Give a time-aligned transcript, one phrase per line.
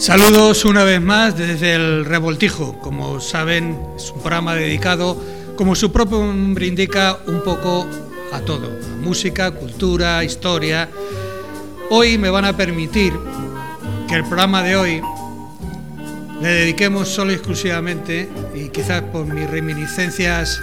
[0.00, 2.78] Saludos una vez más desde el Revoltijo.
[2.78, 5.14] Como saben, es un programa dedicado,
[5.56, 7.86] como su propio nombre indica, un poco
[8.32, 8.70] a todo.
[9.02, 10.88] Música, cultura, historia.
[11.90, 13.12] Hoy me van a permitir
[14.08, 15.02] que el programa de hoy
[16.40, 20.62] le dediquemos solo y exclusivamente, y quizás por mis reminiscencias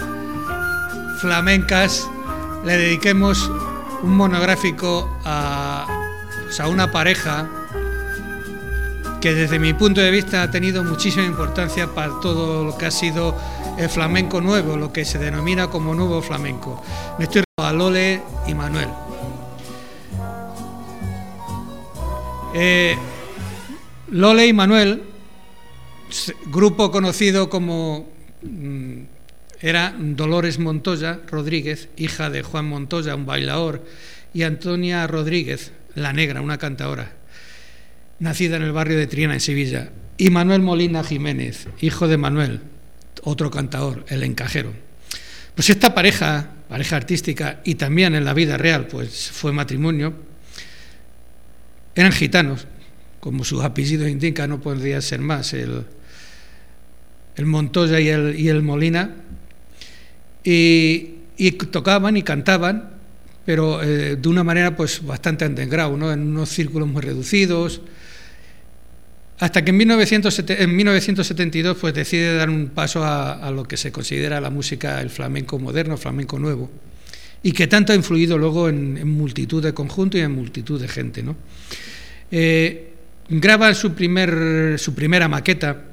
[1.20, 2.10] flamencas,
[2.64, 3.48] le dediquemos
[4.02, 5.86] un monográfico a,
[6.42, 7.48] pues, a una pareja
[9.20, 12.90] que desde mi punto de vista ha tenido muchísima importancia para todo lo que ha
[12.90, 13.36] sido
[13.76, 16.82] el flamenco nuevo, lo que se denomina como nuevo flamenco.
[17.18, 18.88] Me estoy a Lole y Manuel.
[22.54, 22.96] Eh,
[24.10, 25.02] Lole y Manuel,
[26.46, 28.08] grupo conocido como
[28.42, 29.00] mm,
[29.60, 33.84] era Dolores Montoya Rodríguez, hija de Juan Montoya, un bailador,
[34.32, 37.17] y Antonia Rodríguez, la negra, una cantadora
[38.18, 42.60] nacida en el barrio de Triana, en Sevilla, y Manuel Molina Jiménez, hijo de Manuel,
[43.22, 44.72] otro cantador, el encajero.
[45.54, 50.14] Pues esta pareja, pareja artística y también en la vida real, pues fue matrimonio,
[51.94, 52.66] eran gitanos,
[53.20, 55.84] como sus apellidos indican, no podría ser más, el,
[57.44, 59.14] Montoya y el, Molina,
[60.42, 62.90] y, y, tocaban y cantaban,
[63.44, 66.12] pero eh, de una manera pues bastante underground, ¿no?
[66.12, 67.80] en unos círculos muy reducidos,
[69.38, 74.50] hasta que en, 1972 pues, decide dar un paso a, lo que se considera la
[74.50, 76.70] música, el flamenco moderno, flamenco nuevo,
[77.42, 81.22] y que tanto ha influido luego en, multitud de conjuntos y en multitud de gente.
[81.22, 81.36] ¿no?
[82.32, 82.90] Eh,
[83.28, 85.84] graba su, primer, su primera maqueta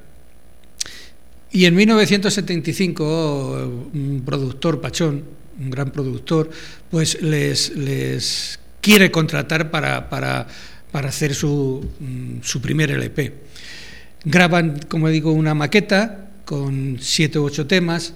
[1.52, 5.24] y en 1975 un productor, Pachón,
[5.60, 6.50] un gran productor,
[6.90, 10.48] pues les, quiere contratar para
[10.96, 13.34] para hacer su, mm, su primer LP.
[14.24, 18.14] Graban, como digo, una maqueta con siete u ocho temas,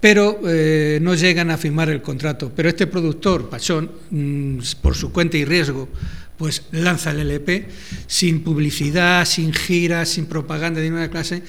[0.00, 2.52] pero eh, no llegan a firmar el contrato.
[2.56, 5.90] Pero este productor, Pachón, mm, por su cuenta y riesgo,
[6.38, 7.68] pues lanza el LP
[8.06, 11.42] sin publicidad, sin giras, sin propaganda de ninguna clase,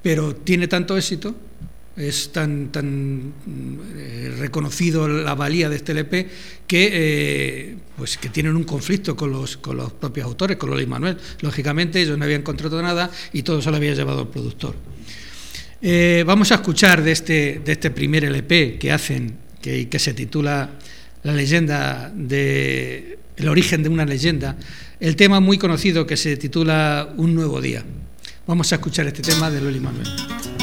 [0.00, 1.36] pero tiene tanto éxito
[2.00, 3.32] es tan, tan
[3.96, 6.28] eh, reconocido la valía de este LP
[6.66, 10.82] que, eh, pues que tienen un conflicto con los, con los propios autores, con Lola
[10.82, 11.18] y Manuel.
[11.40, 14.74] Lógicamente ellos no habían contratado nada y todo se lo había llevado el productor.
[15.82, 20.14] Eh, vamos a escuchar de este, de este primer LP que hacen, que, que se
[20.14, 20.70] titula
[21.22, 24.56] La leyenda de el origen de una leyenda,
[25.00, 27.84] el tema muy conocido que se titula Un nuevo día.
[28.46, 30.59] Vamos a escuchar este tema de Lola y Manuel.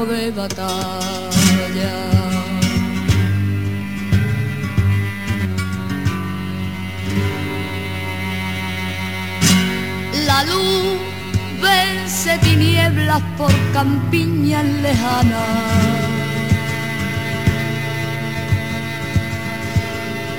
[0.00, 1.94] De batalla.
[10.26, 10.98] La luz
[11.60, 15.48] vence tinieblas por campiñas lejanas.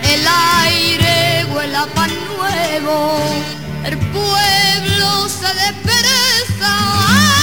[0.03, 0.21] El
[0.65, 3.19] aire huela pan nuevo,
[3.85, 7.42] el pueblo se despereza.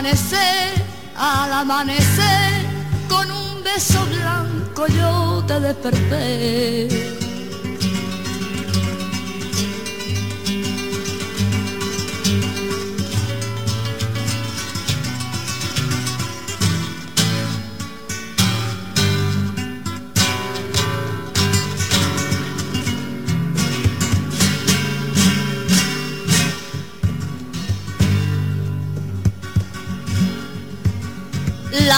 [0.00, 0.82] Amanecer,
[1.14, 2.64] al amanecer,
[3.06, 7.19] con un beso blanco yo te desperté.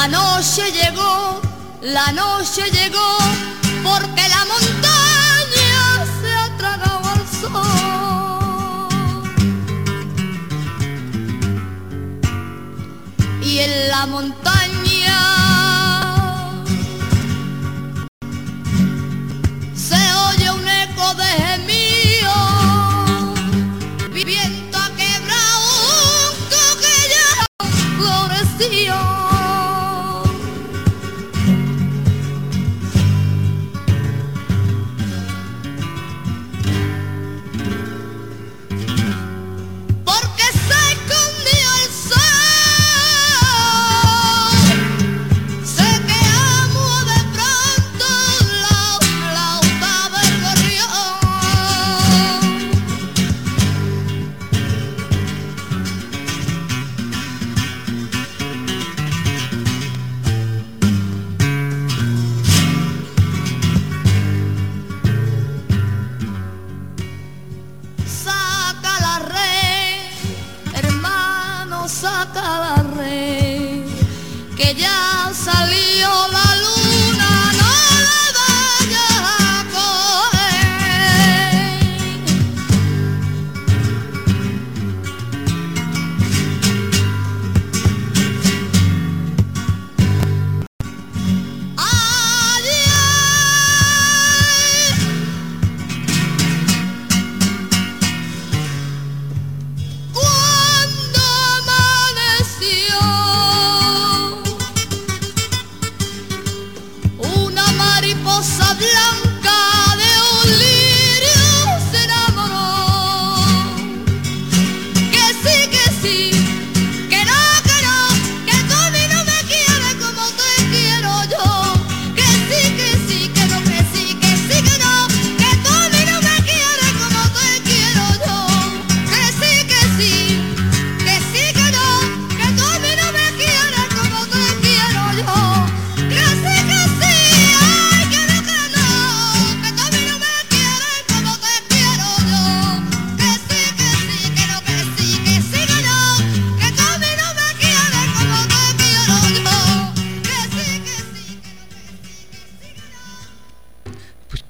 [0.03, 1.41] La noche llegó,
[1.81, 3.19] la noche llegó,
[3.85, 7.63] porque la montaña se ha tragado al sol.
[13.45, 14.62] Y en la montaña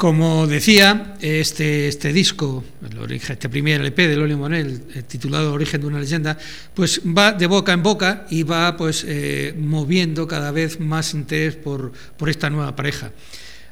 [0.02, 2.64] como decía, este, este disco,
[3.08, 6.36] este primer LP de Loli Monel, eh, titulado Origen de una leyenda,
[6.74, 11.54] pues va de boca en boca y va pues eh, moviendo cada vez más interés
[11.54, 13.12] por, por esta nueva pareja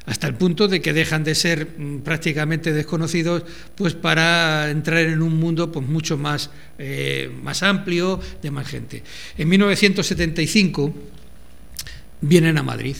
[0.05, 3.43] hasta el punto de que dejan de ser mm, prácticamente desconocidos
[3.75, 6.49] pues para entrar en un mundo pues mucho más,
[6.79, 9.03] eh, más amplio de más gente.
[9.37, 10.93] En 1975
[12.21, 12.95] vienen a Madrid.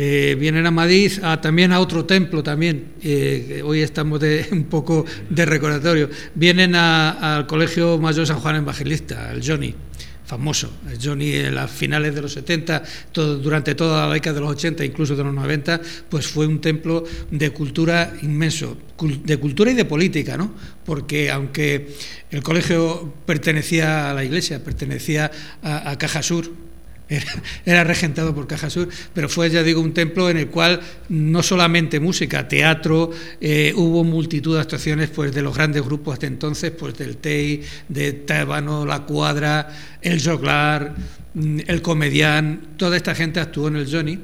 [0.00, 1.10] Eh, vienen a Madrid
[1.42, 2.92] también a otro templo también.
[3.02, 6.08] eh, hoy estamos de, un poco de recordatorio.
[6.36, 9.74] Vienen al Colegio Mayor San Juan Evangelista, el Johnny,
[10.24, 10.70] famoso.
[10.88, 14.50] El Johnny en las finales de los 70, todo, durante toda la década de los
[14.50, 17.02] 80, incluso de los 90, pues fue un templo
[17.32, 18.78] de cultura inmenso,
[19.24, 20.54] de cultura y de política, ¿no?
[20.86, 21.88] Porque aunque
[22.30, 25.28] el colegio pertenecía a la iglesia, pertenecía
[25.60, 26.67] a Caja Sur,
[27.64, 31.42] era, regentado por Caja Sur, pero fue, ya digo, un templo en el cual no
[31.42, 33.10] solamente música, teatro,
[33.40, 37.62] eh, hubo multitud de actuaciones pues, de los grandes grupos hasta entonces, pues del TEI,
[37.88, 39.68] de Tábano, La Cuadra,
[40.02, 40.94] El Joglar,
[41.34, 44.18] mm, El Comedián, toda esta gente actuó en el Johnny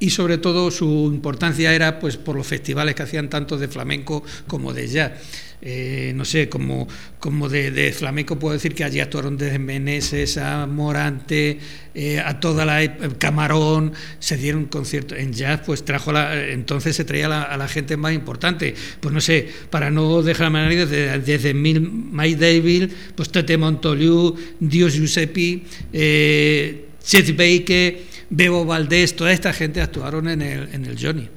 [0.00, 4.22] y sobre todo su importancia era pues por los festivales que hacían tanto de flamenco
[4.46, 5.12] como de jazz.
[5.60, 6.86] Eh, no sé, como,
[7.18, 11.58] como de, flamenco puedo decir que allí actuaron desde Meneses a Morante,
[11.94, 17.04] eh, a toda la Camarón, se dieron conciertos en jazz, pues trajo la, entonces se
[17.04, 21.54] traía a la, gente más importante, pues no sé, para no dejar nadie desde, desde
[21.54, 27.98] Mike David, pues Tete Montoliu, Dios Giuseppe, eh, Chet Baker,
[28.30, 31.28] Bebo Valdés, toda esta gente actuaron en el, en el Johnny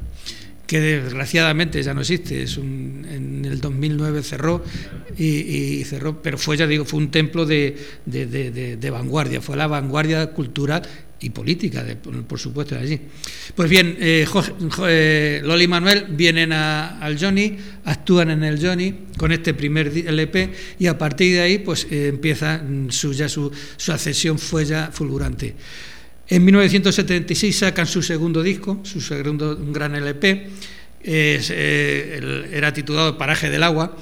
[0.72, 4.64] que desgraciadamente ya no existe, es un, en el 2009 cerró
[5.18, 7.76] y, cerró, pero fue, ya digo, fue un templo de,
[8.06, 10.84] de, de, vanguardia, fue la vanguardia cultural
[11.20, 11.86] y política,
[12.26, 13.02] por supuesto, de allí.
[13.54, 14.26] Pues bien, eh,
[14.88, 19.90] eh, Loli y Manuel vienen a, al Johnny, actúan en el Johnny con este primer
[19.90, 24.64] LP y a partir de ahí pues eh, empieza su, ya su, su ascensión fue
[24.64, 25.54] ya fulgurante.
[26.32, 30.48] En 1976 sacan su segundo disco, su segundo un gran LP,
[31.04, 33.98] es, eh, el, era titulado Paraje del Agua,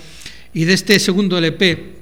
[0.53, 1.95] y de este segundo LP,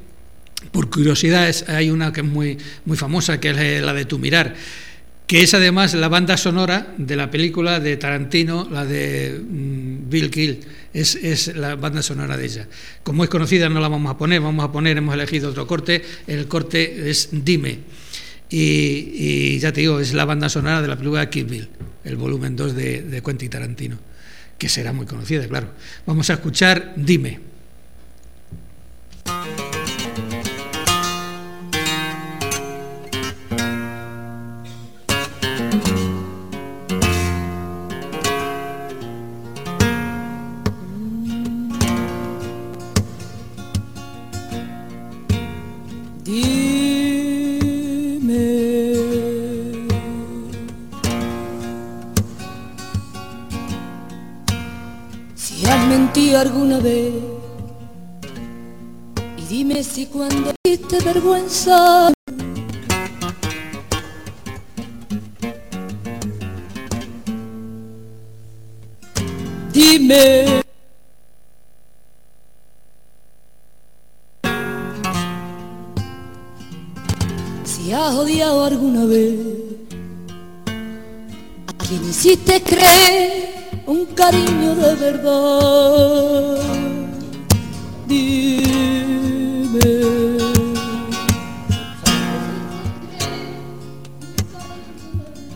[0.73, 4.19] por curiosidad, es, hay una que es muy, muy famosa, que es la de Tu
[4.19, 4.53] Mirar
[5.27, 10.29] que es además la banda sonora de la película de Tarantino, la de mm, Bill
[10.31, 10.59] Kill,
[10.93, 12.67] es, es, la banda sonora de ella.
[13.03, 16.01] Como es conocida no la vamos a poner, vamos a poner, hemos elegido otro corte,
[16.27, 17.79] el corte es Dime.
[18.49, 21.69] Y, ya te digo, es la banda sonora de la película Kill Bill,
[22.03, 23.97] el volumen 2 de, de Quentin Tarantino,
[24.57, 25.71] que será muy conocida, claro.
[26.05, 27.56] Vamos a escuchar Dime.
[56.41, 57.13] Alguna vez.
[59.37, 62.11] Y dime si cuando viste vergüenza
[69.71, 70.63] dime.
[77.63, 79.39] Si has odiado alguna vez
[81.67, 83.46] a quien hiciste creer
[83.87, 86.57] un cariño de verdad.
[88.05, 89.79] Dime.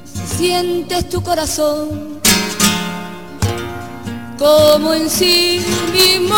[0.06, 2.22] Si sientes tu corazón
[4.40, 5.62] como en sí
[5.92, 6.36] mismo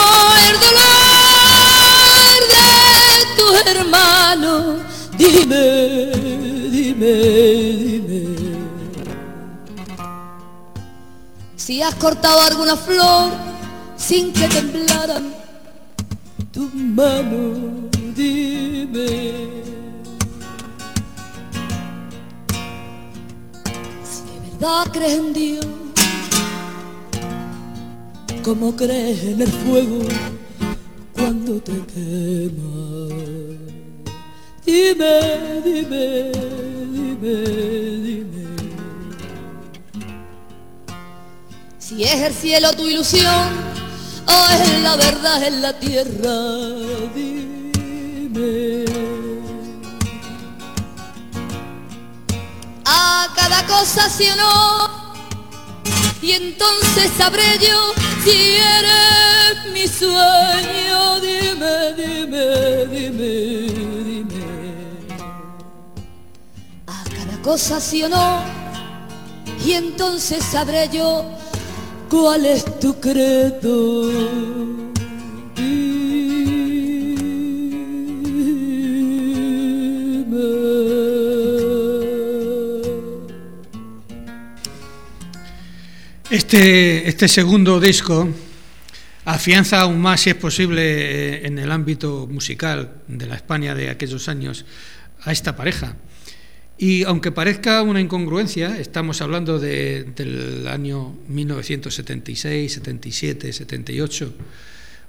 [0.50, 2.67] el dolor de
[3.38, 4.77] tu hermano,
[5.15, 6.12] dime,
[6.71, 7.13] dime,
[8.07, 8.52] dime.
[11.65, 13.32] Si has cortado alguna flor
[13.96, 15.34] sin que temblaran
[16.51, 19.08] tus manos, dime.
[24.03, 25.65] Si de verdad crees en Dios,
[28.43, 30.00] como crees en el fuego
[31.13, 33.08] cuando te quema.
[34.65, 36.32] Dime, dime,
[36.91, 37.34] dime,
[38.01, 38.32] dime.
[41.95, 43.50] Si es el cielo tu ilusión
[44.25, 46.33] o es la verdad en la tierra,
[47.13, 48.85] dime.
[52.83, 55.13] A cada cosa sí o no,
[56.19, 61.19] y entonces sabré yo si eres mi sueño.
[61.19, 63.27] Dime, dime, dime,
[64.09, 64.45] dime.
[66.88, 68.41] A cada cosa sí o no,
[69.63, 71.23] y entonces sabré yo
[72.13, 74.08] ¿Cuál es tu credo?
[86.29, 88.29] Este, este segundo disco
[89.25, 94.29] afianza aún más, si es posible, en el ámbito musical de la España de aquellos
[94.29, 94.65] años
[95.24, 95.96] a esta pareja.
[96.77, 104.33] Y aunque parezca una incongruencia, estamos hablando de, del año 1976, 77, 78,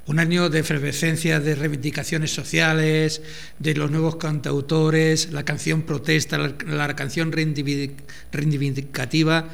[0.07, 3.23] un año de efervescencia de reivindicaciones sociales,
[3.59, 9.49] de los nuevos cantautores, la canción protesta, la, canción reivindicativa,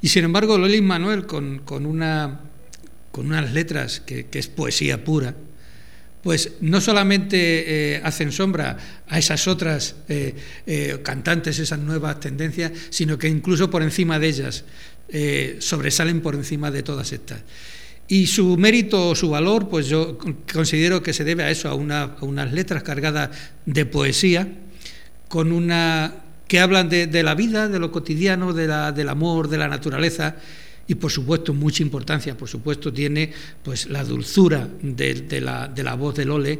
[0.00, 2.42] y sin embargo Loli Manuel con, con, una,
[3.14, 5.34] unas letras que es poesía pura,
[6.26, 7.36] pues no solamente
[7.94, 10.34] eh, hacen sombra a esas otras eh,
[10.66, 14.64] eh, cantantes, esas nuevas tendencias, sino que incluso por encima de ellas
[15.60, 17.42] sobresalen por encima de todas estas.
[18.08, 20.18] Y su mérito o su valor, pues yo
[20.52, 23.30] considero que se debe a eso, a unas letras cargadas
[23.64, 24.48] de poesía,
[25.28, 26.12] con una
[26.48, 29.68] que hablan de, de la vida, de lo cotidiano, de la, del amor, de la
[29.68, 30.34] naturaleza,
[30.86, 35.94] y por supuesto mucha importancia por supuesto tiene pues la dulzura de, la, de la,
[35.94, 36.58] voz de Lole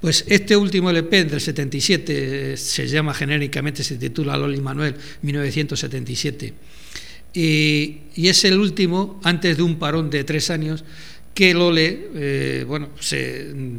[0.00, 6.54] Pues este último LP del 77 se llama genéricamente, se titula Lole y Manuel 1977.
[7.36, 10.84] Y, y es el último, antes de un parón de tres años,
[11.34, 12.90] que Lole, eh, bueno,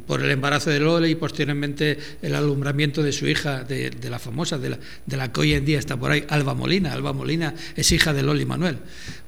[0.06, 4.58] por el embarazo de Lole y posteriormente el alumbramiento de su hija, de, la famosa,
[4.58, 4.78] de
[5.16, 6.92] la, que hoy en día está por ahí, Alba Molina.
[6.92, 8.78] Alba Molina es hija de Lole y Manuel.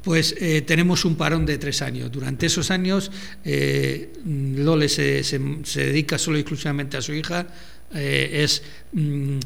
[0.03, 2.11] Pues eh, tenemos un parón de tres años.
[2.11, 3.11] Durante esos años,
[3.45, 5.39] eh, Lole se, se,
[5.85, 7.47] dedica solo y exclusivamente a su hija,
[7.93, 9.37] es mm,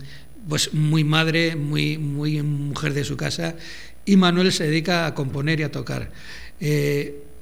[0.50, 3.56] pues muy madre, muy, muy mujer de su casa,
[4.06, 6.10] y Manuel se dedica a componer y a tocar.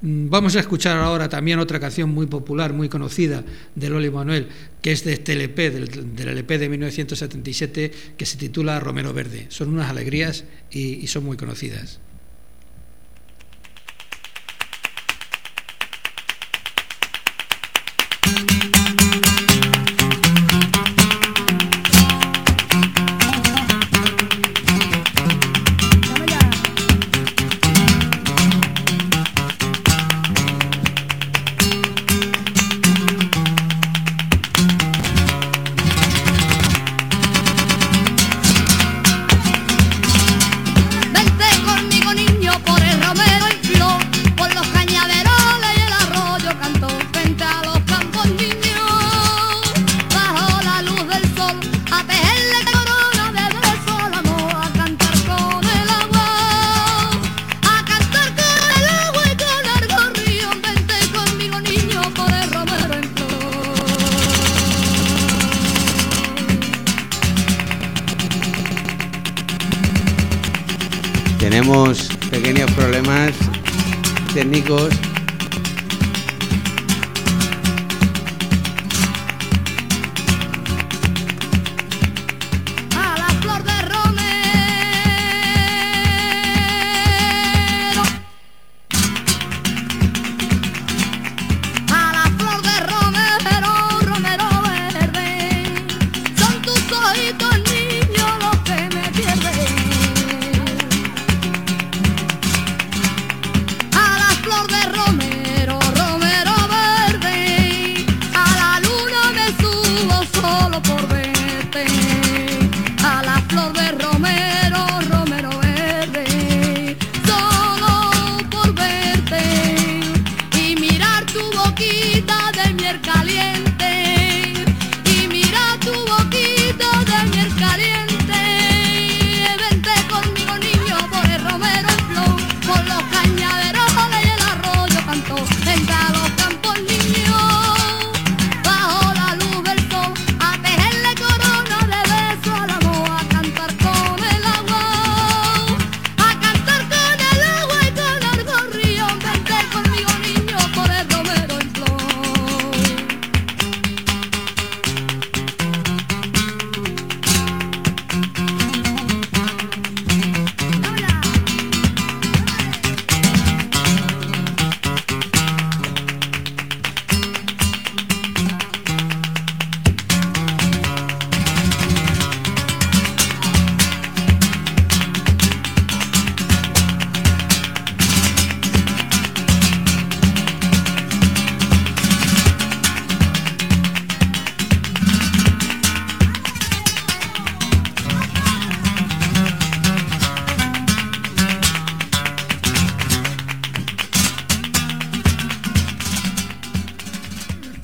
[0.02, 3.44] Vamos a escuchar ahora también otra canción muy popular, muy conocida
[3.76, 4.48] de Loli Manuel,
[4.82, 9.48] que es de este LP, del, del, LP de 1977, que se titula Romero Verde.
[9.50, 12.00] Son unas alegrías y son muy conocidas.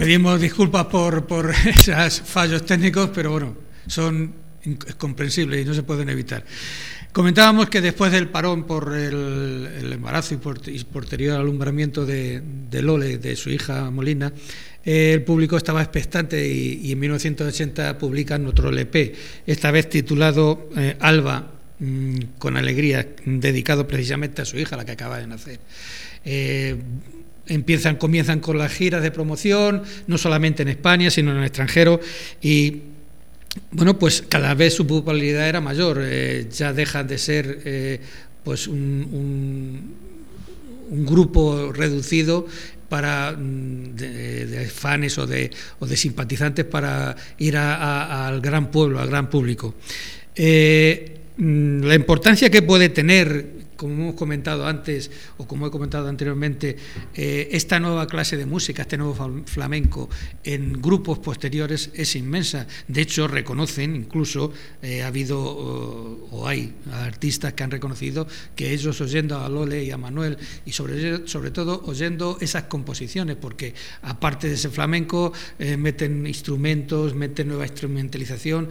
[0.05, 4.35] Pedimos disculpas por, por esos fallos técnicos, pero bueno, son
[4.99, 6.45] comprensibles y no se pueden evitar.
[7.11, 12.39] Comentábamos que después del parón por el, embarazo y, por, posterior alumbramiento de,
[12.83, 14.31] Lole, de su hija Molina,
[14.83, 19.15] el público estaba expectante y, en 1980 publican otro LP,
[19.47, 24.91] esta vez titulado eh, Alba, mm, con alegría, dedicado precisamente a su hija, la que
[24.91, 25.59] acaba de nacer.
[26.23, 26.75] Eh,
[27.47, 31.99] empiezan, comienzan con las giras de promoción, no solamente en España, sino en el extranjero,
[32.41, 32.81] y
[33.71, 37.99] bueno, pues cada vez su popularidad era mayor, eh, ya dejan de ser eh,
[38.43, 40.03] pues un,
[40.87, 42.45] grupo reducido
[42.87, 49.09] para mm, de, fans o de, o de, simpatizantes para ir al gran pueblo, al
[49.09, 49.75] gran público.
[50.35, 56.09] Eh, mm, la importancia que puede tener como hemos comentado antes, o como he comentado
[56.09, 56.75] anteriormente,
[57.13, 60.09] eh, esta nueva clase de música, este nuevo flamenco,
[60.43, 62.65] en grupos posteriores es inmensa.
[62.87, 68.99] De hecho, reconocen, incluso eh, ha habido o, hay artistas que han reconocido que ellos
[69.01, 74.47] oyendo a Lole y a Manuel, y sobre, sobre todo oyendo esas composiciones, porque aparte
[74.47, 78.69] de ese flamenco, eh, meten instrumentos, meten nueva instrumentalización,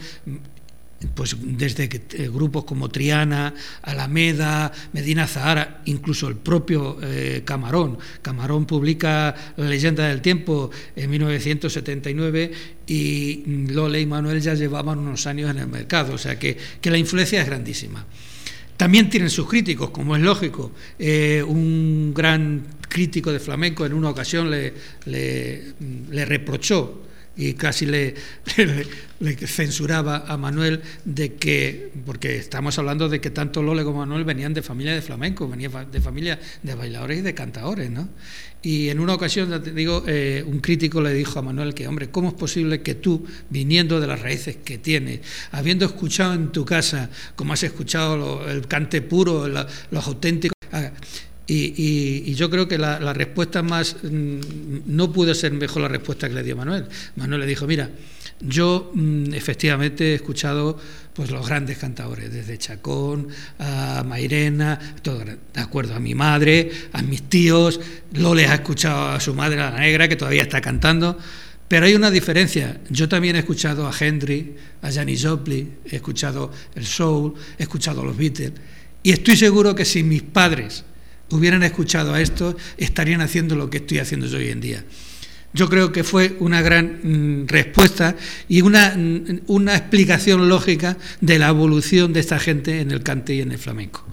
[1.15, 7.99] pues desde eh, grupos como Triana, Alameda, Medina Zahara, incluso el propio eh, Camarón.
[8.23, 12.53] Camarón publica La leyenda del tiempo en 1979
[12.87, 16.99] y Lole y Manuel ya llevaban unos años en el mercado, o sea que, la
[16.99, 18.05] influencia es grandísima.
[18.77, 20.73] También tienen sus críticos, como es lógico.
[20.99, 24.73] Eh, un gran crítico de flamenco en una ocasión le,
[25.07, 27.05] le reprochó
[27.37, 28.15] y casi le,
[29.47, 34.55] censuraba a Manuel de que, porque estamos hablando de que tanto Lole como Manuel venían
[34.55, 38.09] de familia de flamenco, venían de familia de bailadores y de cantadores, ¿no?
[38.65, 42.29] Y en una ocasión, digo, eh, un crítico le dijo a Manuel que, hombre, ¿cómo
[42.29, 45.21] es posible que tú, viniendo de las raíces que tienes,
[45.53, 50.54] habiendo escuchado en tu casa, como has escuchado el cante puro, los auténticos,
[51.47, 54.39] y, yo creo que la, respuesta más, mm,
[54.87, 56.87] no pudo ser mejor la respuesta que le dio Manuel.
[57.17, 57.91] Manuel le dijo, mira,
[58.41, 60.79] yo mm, efectivamente he escuchado
[61.13, 63.29] pues los grandes cantadores, desde Chacón
[63.59, 67.79] a Mairena, todo, de acuerdo, a mi madre, a mis tíos,
[68.13, 71.19] Lole ha escuchado a su madre, la negra, que todavía está cantando,
[71.69, 72.81] pero hay una diferencia.
[72.89, 78.01] Yo también he escuchado a Henry, a Janis Joplin, he escuchado el soul, he escuchado
[78.01, 78.53] a los Beatles,
[79.03, 80.85] y estoy seguro que si mis padres
[81.37, 84.85] hubieran escuchado a esto, estarían haciendo lo que estoy haciendo yo hoy en día.
[85.55, 88.17] Yo creo que fue una gran mm, respuesta
[88.49, 93.35] y una, mm, una, explicación lógica de la evolución de esta gente en el cante
[93.35, 94.05] y en el flamenco.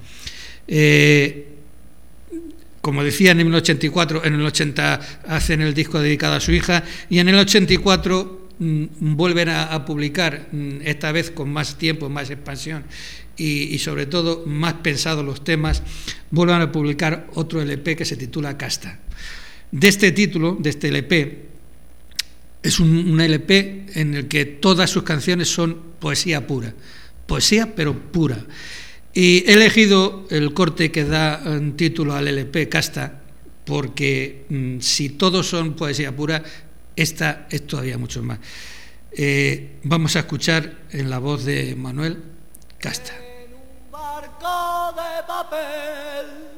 [0.68, 1.48] Eh,
[2.80, 6.84] como decía, en el 84, en el 80 hacen el disco dedicado a su hija
[7.10, 10.48] y en el 84 mm, vuelven a, publicar,
[10.84, 12.84] esta vez con más tiempo, más expansión
[13.42, 15.82] y, sobre todo más pensados los temas,
[16.30, 19.00] vuelvan a publicar otro LP que se titula Casta.
[19.72, 21.46] De este título, de este LP,
[22.62, 26.76] es un, LP en el que todas sus canciones son poesía pura,
[27.26, 28.46] poesía pero pura.
[29.12, 33.22] Y he elegido el corte que da un título al LP Casta,
[33.66, 36.44] porque mm, si todos son poesía pura,
[36.96, 38.38] esta es todavía mucho más.
[39.14, 42.20] Eh, vamos a escuchar en la voz de Manuel
[42.78, 43.31] Casta
[44.42, 46.50] de papel.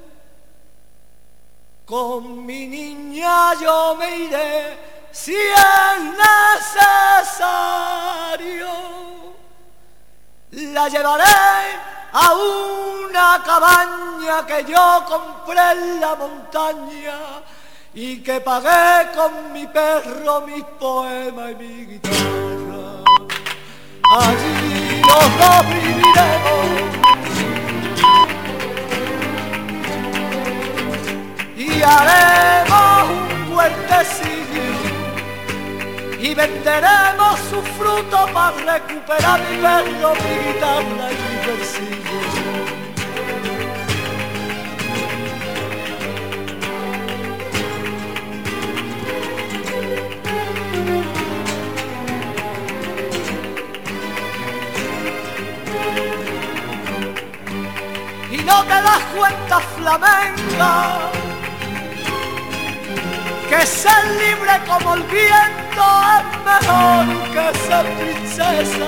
[1.86, 4.78] Con mi niña yo me iré
[5.12, 6.00] si es
[7.34, 8.68] necesario.
[10.52, 11.24] La llevaré
[12.14, 17.18] a una cabaña que yo compré en la montaña
[17.94, 22.63] y que pagué con mi perro, mis poemas y mi guitarra.
[37.54, 42.14] Su fruto para recuperar mi perro, mi guitarra y mi versillo.
[58.46, 60.72] no te das cuenta flamenca
[63.50, 68.88] que ser libre como el viento es mejor que ser princesa.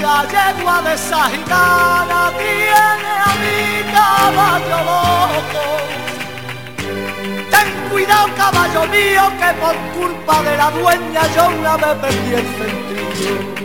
[0.00, 5.74] La yegua de esa gitana tiene a mi caballo loco
[7.94, 13.63] cuidado caballo mío que por culpa de la dueña yo una vez perdí el sentido.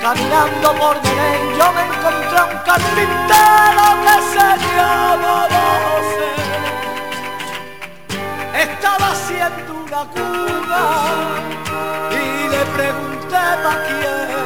[0.00, 6.32] Caminando por Belén yo me encontré un carpintero que se llama José.
[8.54, 10.82] Estaba haciendo una cuna
[12.12, 14.38] y le pregunté pa' quién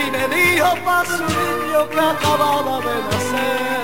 [0.00, 3.77] y me dijo pa' su niño que acababa de nacer.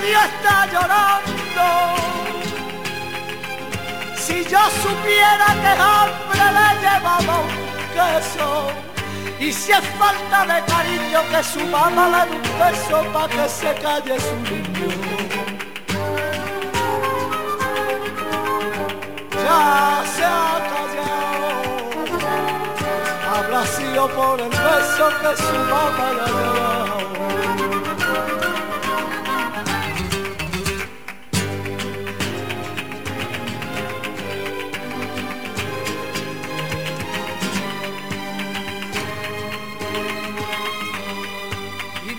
[0.00, 1.66] Está llorando.
[4.16, 7.50] Si yo supiera que hambre le llevaba un
[7.94, 8.70] queso.
[9.38, 13.48] Y si es falta de cariño que su mamá le dé un beso para que
[13.48, 14.88] se calle su niño.
[19.44, 21.48] Ya se ha callado.
[23.34, 23.62] Habrá
[24.16, 26.81] por el beso que su mamá le ha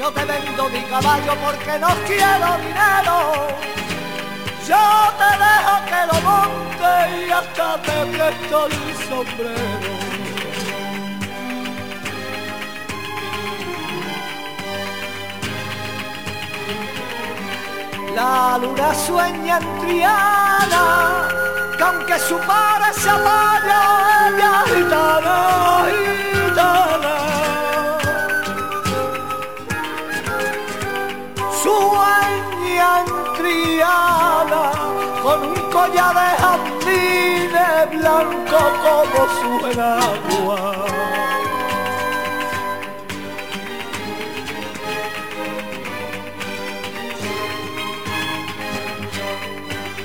[0.03, 3.15] no te vendo mi caballo porque no quiero dinero.
[4.67, 4.83] Yo
[5.19, 6.91] te dejo que lo monte
[7.25, 8.73] y hasta te presto el
[9.07, 9.93] sombrero.
[18.13, 21.29] La luna sueña en Triana,
[21.77, 23.81] que aunque su padre se vaya,
[24.27, 24.63] ella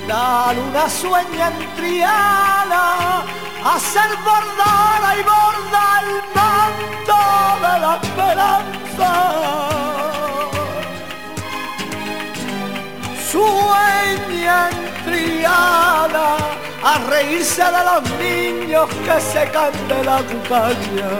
[0.07, 2.85] La luna sueña en Triana
[3.63, 7.19] a ser bordada y borda el manto
[7.63, 9.11] de la esperanza.
[13.31, 16.27] Sueña en Triana
[16.83, 21.11] a reírse de los niños que se de la cucaña.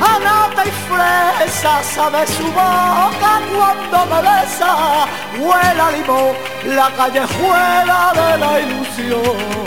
[0.00, 5.06] Anata y fresa sabe su boca cuando me besa,
[5.38, 6.36] huela limón
[6.74, 9.65] la callejuela de la ilusión.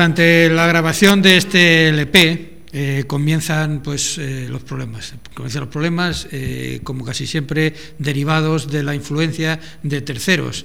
[0.00, 5.12] Durante la grabación de este LP eh, comienzan pues eh, los problemas.
[5.34, 10.64] Comienzan los problemas, eh, como casi siempre, derivados de la influencia de terceros,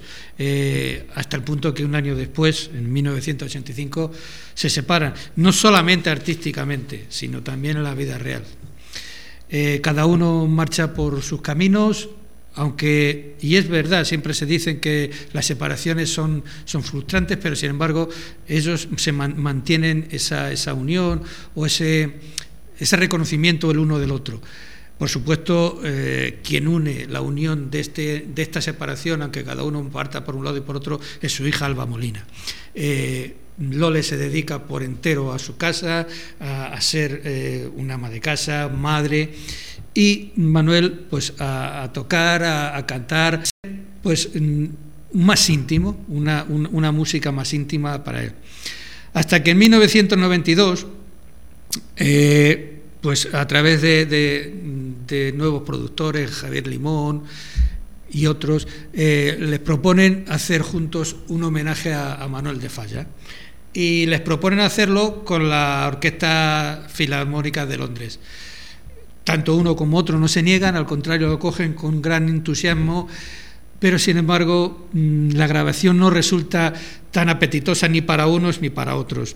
[1.15, 4.13] hasta el punto que un año después, en 1985,
[4.54, 8.45] se separan, no solamente artísticamente, sino también en la vida real.
[9.82, 12.08] Cada uno marcha por sus caminos,
[12.56, 17.70] aunque, y es verdad, siempre se dicen que las separaciones son, son frustrantes, pero sin
[17.70, 18.10] embargo
[18.48, 21.22] ellos se man- mantienen esa, esa unión
[21.54, 22.13] o ese,
[22.80, 24.41] ese reconocimiento el uno del otro.
[24.98, 29.84] Por supuesto, eh, quien une la unión de, este, de esta separación, aunque cada uno
[29.89, 32.26] parta por un lado y por otro, es su hija Alba Molina.
[32.74, 36.08] Eh, Lole se dedica por entero a su casa,
[36.39, 39.34] a, a ser eh, una ama de casa, madre,
[39.96, 43.44] y Manuel pues a, tocar, a, cantar,
[44.04, 44.30] pues
[45.14, 48.34] más íntimo, una, un- una música más íntima para él.
[49.14, 50.86] Hasta que en 1992
[51.98, 57.24] eh, pues a través de nuevos productores, Javier Limón
[58.12, 63.08] y otros, eh, les proponen hacer juntos un homenaje a, a Manuel de Falla.
[63.74, 68.20] y les proponen hacerlo con la Orquesta Filarmónica de Londres.
[69.26, 73.10] Tanto uno como otro no se niegan, al contrario lo cogen con gran entusiasmo,
[73.80, 76.74] pero sin embargo mm, la grabación no resulta
[77.10, 79.36] tan apetitosa ni para unos ni para otros.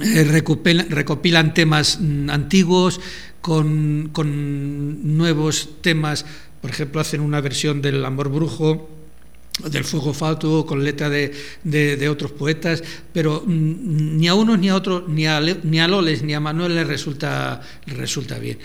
[0.00, 3.00] Eh, recopilan, temas mm, antiguos
[3.40, 6.24] con, con nuevos temas,
[6.60, 8.88] por ejemplo hacen una versión del Amor Brujo,
[9.60, 14.70] del fuego fatuo con letra de, de, otros poetas, pero mm, ni a unos ni
[14.70, 18.58] a otros, ni a, ni a Loles ni a Manuel les resulta, resulta bien.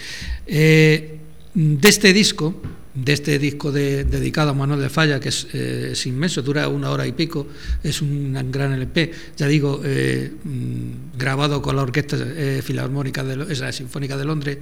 [0.46, 1.20] Eh,
[1.54, 2.62] de este disco,
[2.94, 7.06] de este disco dedicado a Manuel de Falla, que eh, es, inmenso, dura una hora
[7.06, 7.48] y pico,
[7.84, 12.18] es un gran LP, ya digo, eh, mm, grabado con la Orquesta
[12.64, 14.60] Filarmónica, de, esa Sinfónica de Londres,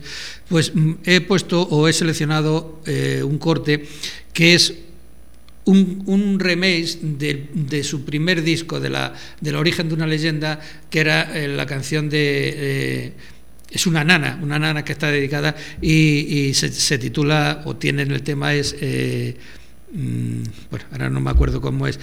[0.49, 2.81] pues mm, he puesto o he seleccionado
[3.23, 3.87] un corte
[4.33, 4.73] que es
[5.65, 10.99] un, un remake de, su primer disco, de la, del origen de una leyenda, que
[10.99, 12.53] era eh, la canción de...
[12.55, 13.13] Eh,
[13.71, 18.21] es una nana, una nana que está dedicada y, se, titula, o tiene en el
[18.21, 18.75] tema es...
[18.79, 19.35] Eh,
[19.91, 21.99] mm, bueno, ahora no me acuerdo cómo es.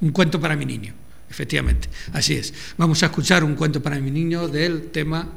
[0.00, 0.92] un cuento para mi niño,
[1.30, 1.88] efectivamente.
[2.12, 2.52] Así es.
[2.76, 5.32] Vamos a escuchar un cuento para mi niño del tema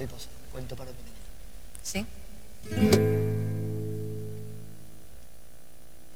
[0.00, 0.96] mariposa, cuento para mí.
[1.82, 2.06] Sí.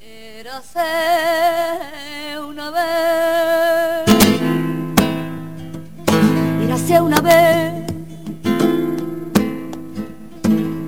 [0.00, 0.80] Érase
[2.38, 4.04] una vez,
[6.62, 7.84] érase una vez,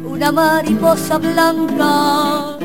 [0.04, 2.58] una mariposa blanca.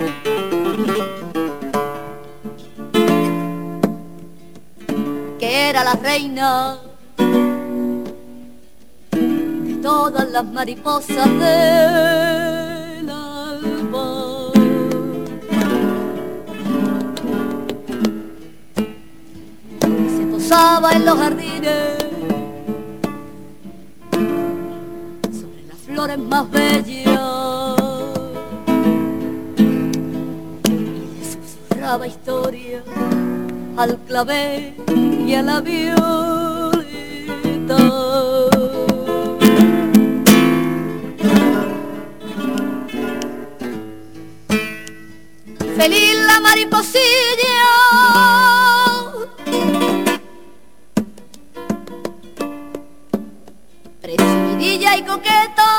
[5.39, 6.90] que era la reina
[9.81, 14.51] todas las mariposas del alba.
[20.15, 21.97] Se posaba en los jardines
[25.31, 26.85] sobre las flores más bellas
[30.67, 30.71] y
[31.17, 32.83] le susurraba historia
[33.77, 34.75] al clavel
[35.27, 35.61] y a la
[45.81, 47.63] feliz la mariposilla.
[53.99, 55.69] Presumidilla y coqueta,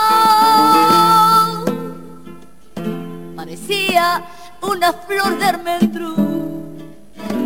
[3.36, 4.24] parecía
[4.62, 6.14] una flor de almendro,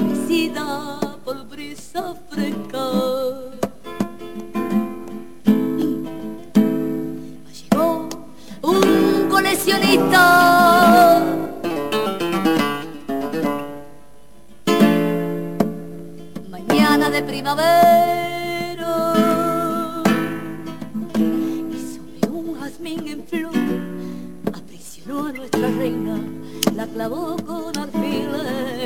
[0.09, 2.87] mecida por brisa fresca.
[7.59, 8.09] Llegó
[8.63, 10.86] un coleccionista
[17.47, 17.49] y
[21.95, 23.55] sobre un jazmín en flor
[24.53, 26.19] aprisionó a nuestra reina,
[26.75, 28.81] la clavó con alfileres.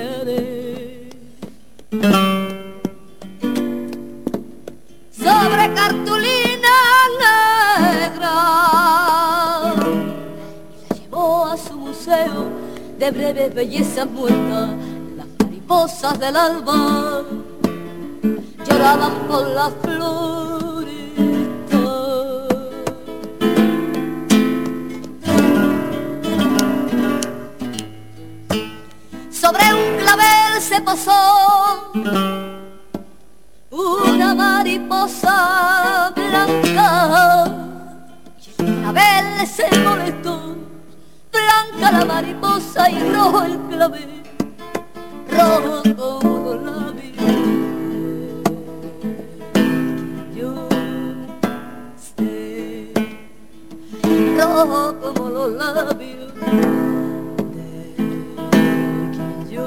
[5.10, 6.76] Sobre cartulina
[7.98, 8.36] negra
[10.84, 12.50] y la llevó a su museo
[12.98, 14.76] de breve belleza muerta,
[15.16, 17.24] las mariposas del alba
[18.80, 20.96] lloraban las flores.
[29.30, 31.92] Sobre un clavel se posó
[33.70, 37.44] una mariposa blanca
[38.40, 40.56] y el clavel se molestó.
[41.32, 44.22] Blanca la mariposa y rojo el clavel,
[45.30, 46.39] rojo
[54.66, 56.34] como los labios
[57.54, 57.94] de
[59.50, 59.66] yo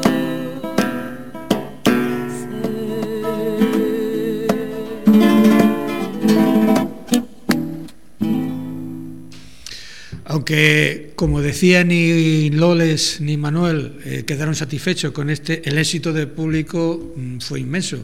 [10.25, 16.27] Aunque, como decía, ni Loles ni Manuel eh, quedaron satisfechos con este, el éxito del
[16.27, 17.97] público mm, fue inmenso,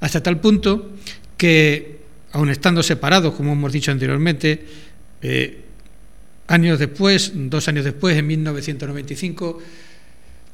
[0.00, 0.90] hasta tal punto
[1.36, 2.00] que,
[2.32, 4.64] aun estando separados, como hemos dicho anteriormente,
[5.22, 5.63] eh,
[6.46, 9.62] años después, dos años después, en 1995,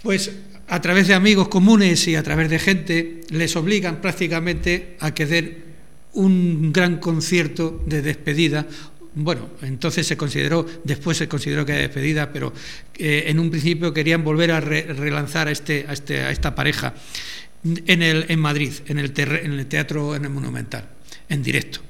[0.03, 0.33] pues
[0.69, 5.27] a través de amigos comunes y a través de gente, les obligan prácticamente a que
[5.27, 5.65] den
[6.13, 8.67] un gran concierto de despedida.
[9.15, 12.53] Bueno, entonces se consideró, después se consideró que era despedida, pero
[12.97, 16.55] eh, en un principio querían volver a re relanzar a, este, a, este, a, esta
[16.55, 16.95] pareja
[17.65, 20.89] en, el, en Madrid, en el, en el Teatro en el Monumental,
[21.29, 21.81] en directo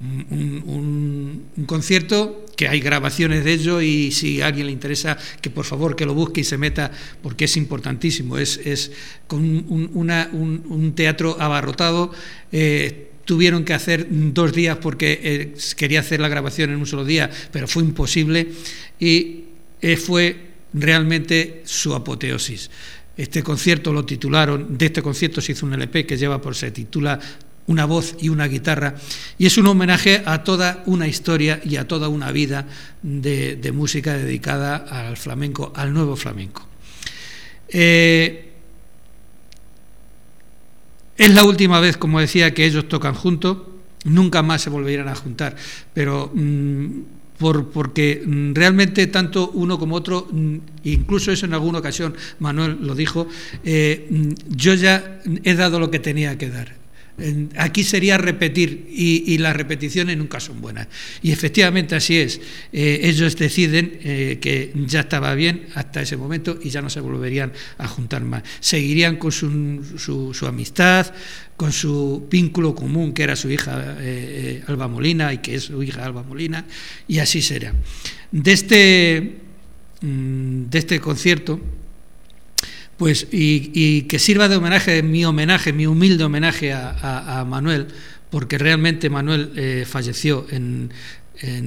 [0.00, 5.64] un, concierto que hay grabaciones de ello y si a alguien le interesa que por
[5.64, 6.90] favor que lo busque y se meta
[7.22, 8.38] porque es importantísimo.
[8.38, 8.92] Es, es
[9.26, 12.12] con un teatro abarrotado.
[12.52, 17.04] Eh, tuvieron que hacer dos días porque eh, quería hacer la grabación en un solo
[17.04, 18.52] día pero fue imposible
[19.00, 19.44] y
[19.82, 22.70] eh, fue realmente su apoteosis.
[23.16, 26.70] Este concierto lo titularon, de este concierto se hizo un LP que lleva por se
[26.70, 27.18] titula
[27.66, 28.94] una voz y una guitarra,
[29.38, 32.66] y es un homenaje a toda una historia y a toda una vida
[33.02, 36.66] de, música dedicada al flamenco, al nuevo flamenco.
[37.68, 38.52] Eh,
[41.16, 43.58] es la última vez, como decía, que ellos tocan juntos,
[44.04, 45.56] nunca más se volverán a juntar,
[45.92, 46.86] pero mmm,
[47.38, 52.78] por, porque mm, realmente tanto uno como otro, mm, incluso eso en alguna ocasión Manuel
[52.80, 53.26] lo dijo,
[53.64, 56.85] eh, mm, yo ya he dado lo que tenía que dar
[57.56, 60.88] Aquí sería repetir y, las repeticiones nunca son buenas.
[61.22, 62.40] Y efectivamente así es.
[62.72, 67.00] Eh, ellos deciden eh, que ya estaba bien hasta ese momento y ya no se
[67.00, 68.42] volverían a juntar más.
[68.60, 71.14] Seguirían con su, su, su amistad,
[71.56, 75.82] con su vínculo común que era su hija eh, Alba Molina y que es su
[75.82, 76.66] hija Alba Molina,
[77.08, 77.72] y así será.
[78.30, 79.38] De este,
[80.02, 81.60] mm, de este concierto
[82.96, 87.88] pues y, y, que sirva de homenaje, mi homenaje, mi humilde homenaje a, Manuel,
[88.30, 90.90] porque realmente Manuel eh, falleció en,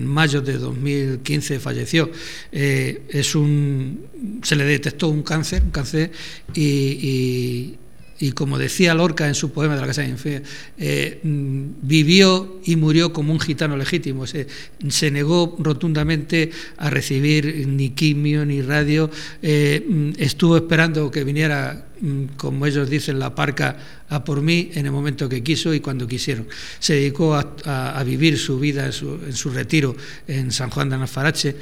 [0.03, 2.09] mayo de 2015 falleció.
[2.51, 6.11] Eh, es un, se le detectó un cáncer, un cáncer
[6.55, 7.75] y
[8.19, 10.41] y como decía Lorca en su poema de la Casa de Infea,
[10.77, 14.25] eh, vivió y murió como un gitano legítimo.
[14.27, 19.09] Se, negó rotundamente a recibir ni quimio ni radio.
[19.41, 21.87] Eh, estuvo esperando que viniera,
[22.35, 23.77] como ellos dicen, la parca
[24.09, 26.45] a por mí en el momento que quiso y cuando quisieron.
[26.79, 29.95] Se dedicó a, a, a vivir su vida en su, en su retiro
[30.27, 31.55] en San Juan de Anafarache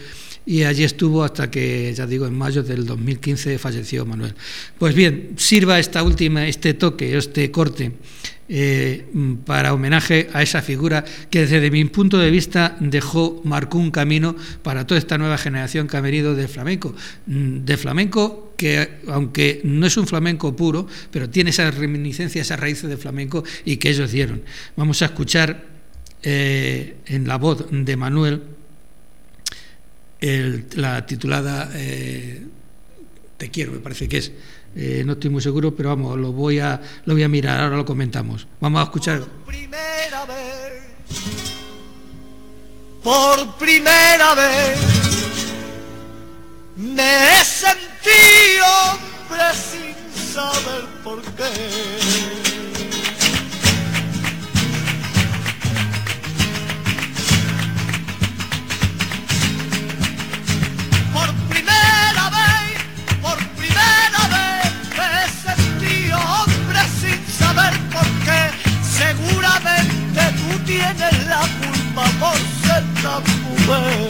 [0.48, 4.34] y allí estuvo hasta que, ya digo, en mayo del 2015 falleció Manuel.
[4.80, 7.92] Pues bien, sirva esta última, este toque, este corte,
[8.48, 9.06] eh,
[9.46, 14.38] para homenaje a esa figura que desde mi punto de vista dejó, marcó un camino
[14.64, 16.96] para toda esta nueva generación que ha venido de flamenco.
[17.26, 22.90] De flamenco que, aunque no es un flamenco puro, pero tiene esa reminiscencia, esas raíces
[22.90, 24.44] de flamenco y que ellos dieron.
[24.78, 25.66] Vamos a escuchar
[26.24, 28.57] eh, en la voz de Manuel
[30.20, 32.46] el, la titulada eh,
[33.38, 34.32] Te quiero, me parece que es.
[34.76, 37.78] Eh, no estoy muy seguro, pero vamos, lo voy, a, lo voy a mirar, ahora
[37.78, 38.48] lo comentamos.
[38.60, 39.22] Vamos a escuchar.
[39.22, 40.84] Por primera vez,
[43.04, 44.78] por primera vez,
[46.76, 52.47] me he sentido hombre sin saber por qué.
[70.68, 74.10] Tienes la culpa por ser tan mujer.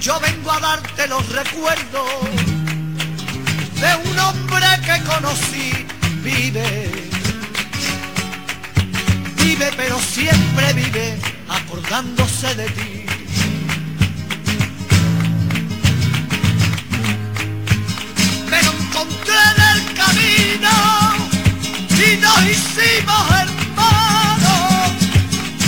[0.00, 2.10] Yo vengo a darte los recuerdos
[3.80, 5.86] de un hombre que conocí,
[6.22, 7.13] vive
[9.54, 11.16] vive, pero siempre vive
[11.48, 13.06] acordándose de ti.
[18.50, 20.74] Me lo encontré en el camino
[21.90, 24.92] y nos hicimos hermanos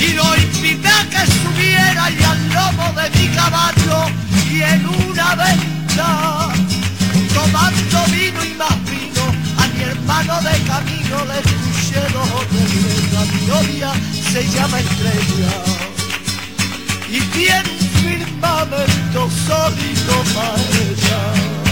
[0.01, 3.99] y lo invité a que subiera y al lomo de mi caballo
[4.51, 6.49] y en una venta
[7.35, 8.96] tomando vino y más vino
[10.07, 13.93] hermano de camino le escuché dos o tres mi novia
[14.33, 15.65] se llama Estrella
[17.09, 21.66] y tiene un firmamento sólido para ella.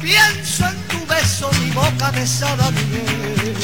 [0.00, 3.56] Pienso en tu beso mi boca besada miel.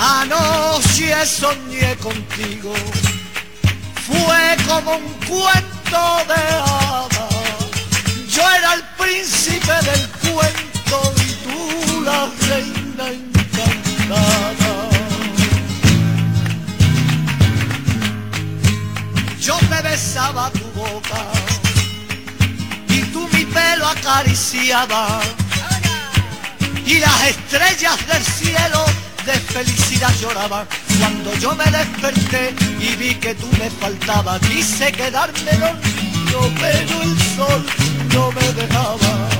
[0.00, 2.72] Anoche soñé contigo,
[4.06, 7.08] fue como un cuento de hadas.
[8.28, 10.96] Yo era el príncipe del cuento
[11.26, 12.67] y tú la reina
[19.98, 21.20] besaba tu boca
[22.88, 25.24] y tú mi pelo acariciabas
[26.86, 28.84] y las estrellas del cielo
[29.26, 30.68] de felicidad lloraban
[31.00, 34.40] cuando yo me desperté y vi que tú me faltabas.
[34.42, 37.66] Quise quedarme dormido, pero el sol
[38.14, 39.37] no me dejaba.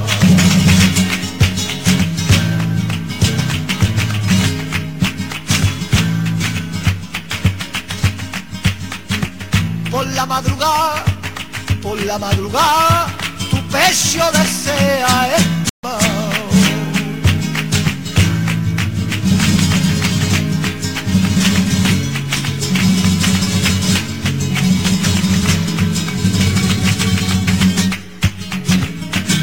[9.99, 11.05] Por la madrugada,
[11.83, 13.09] por la madrugada,
[13.51, 15.99] tu pecho desea estar.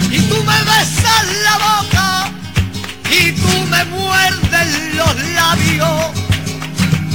[0.09, 2.31] y tú me besas la boca
[3.11, 6.11] y tú me muerdes los labios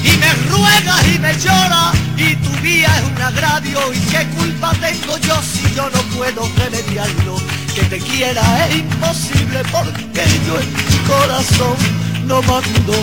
[0.05, 1.60] y me ruegas y me lloras
[2.21, 6.47] y tu vida es un agravio y qué culpa tengo yo si yo no puedo
[6.59, 7.37] remediarlo
[7.75, 11.77] que te quiera es imposible porque yo en mi corazón
[12.27, 12.95] no mando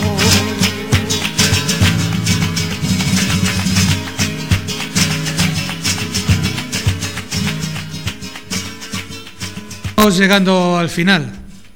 [9.90, 11.32] Estamos llegando al final,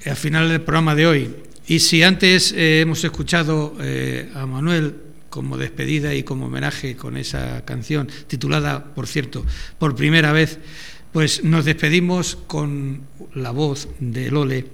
[0.07, 1.37] al final del programa de hoy.
[1.67, 4.95] Y si antes eh, hemos escuchado eh, a Manuel
[5.33, 9.47] como despedida y como homenaje con esa canción, titulada, por cierto,
[9.79, 10.59] por primera vez,
[11.11, 13.01] pues nos despedimos con
[13.33, 14.67] la voz de Lole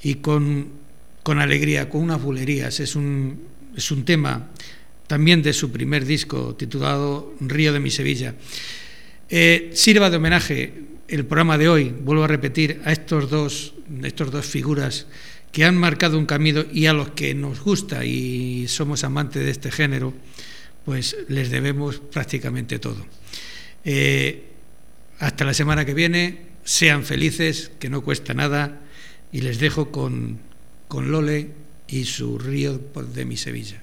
[0.00, 0.68] y con,
[1.24, 2.78] con alegría, con unas bulerías.
[2.78, 3.42] Es un,
[3.74, 4.46] es un tema
[5.08, 8.36] también de su primer disco titulado Río de mi Sevilla.
[9.28, 10.74] Eh, sirva de homenaje
[11.08, 13.74] el programa de hoy, vuelvo a repetir, a estos dos,
[14.04, 15.08] estos dos figuras
[15.52, 19.50] que han marcado un camino y a los que nos gusta y somos amantes de
[19.50, 20.14] este género,
[20.84, 23.04] pues les debemos prácticamente todo.
[23.84, 24.44] Eh,
[25.18, 28.80] hasta la semana que viene, sean felices, que no cuesta nada,
[29.32, 30.38] y les dejo con,
[30.86, 31.50] con Lole
[31.88, 33.82] y su río de mi Sevilla.